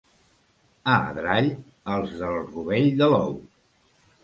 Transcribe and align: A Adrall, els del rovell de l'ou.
A 0.93 0.95
Adrall, 1.09 1.51
els 1.97 2.17
del 2.23 2.41
rovell 2.55 2.91
de 3.03 3.13
l'ou. 3.15 3.39